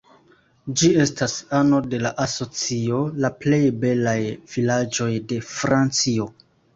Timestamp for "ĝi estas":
0.79-1.33